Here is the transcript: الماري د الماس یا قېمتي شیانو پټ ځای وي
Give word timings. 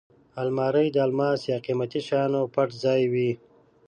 الماري 0.41 0.87
د 0.93 0.97
الماس 1.07 1.39
یا 1.51 1.57
قېمتي 1.65 2.01
شیانو 2.07 2.41
پټ 2.53 2.69
ځای 2.83 3.01
وي 3.13 3.31